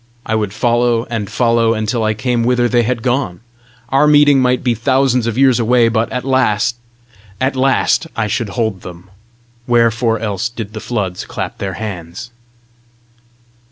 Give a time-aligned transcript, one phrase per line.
[0.25, 3.41] I would follow and follow until I came whither they had gone!
[3.89, 6.75] Our meeting might be thousands of years away, but at last
[7.39, 9.11] AT LAST I should hold them!
[9.67, 12.31] Wherefore else did the floods clap their hands?